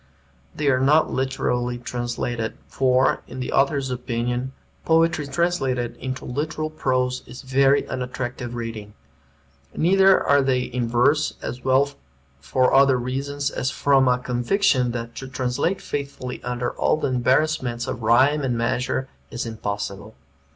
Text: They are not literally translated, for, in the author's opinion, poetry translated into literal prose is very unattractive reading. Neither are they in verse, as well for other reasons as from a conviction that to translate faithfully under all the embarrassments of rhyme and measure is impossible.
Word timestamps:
They 0.55 0.67
are 0.69 0.79
not 0.79 1.11
literally 1.13 1.77
translated, 1.77 2.57
for, 2.67 3.21
in 3.27 3.39
the 3.39 3.51
author's 3.51 3.91
opinion, 3.91 4.51
poetry 4.83 5.27
translated 5.27 5.95
into 5.97 6.25
literal 6.25 6.71
prose 6.71 7.21
is 7.27 7.43
very 7.43 7.87
unattractive 7.87 8.55
reading. 8.55 8.95
Neither 9.75 10.19
are 10.19 10.41
they 10.41 10.61
in 10.61 10.87
verse, 10.87 11.33
as 11.43 11.63
well 11.63 11.91
for 12.39 12.73
other 12.73 12.97
reasons 12.97 13.51
as 13.51 13.69
from 13.69 14.07
a 14.07 14.17
conviction 14.17 14.89
that 14.93 15.13
to 15.17 15.27
translate 15.27 15.79
faithfully 15.79 16.43
under 16.43 16.71
all 16.71 16.97
the 16.97 17.09
embarrassments 17.09 17.85
of 17.85 18.01
rhyme 18.01 18.41
and 18.41 18.57
measure 18.57 19.07
is 19.29 19.45
impossible. 19.45 20.15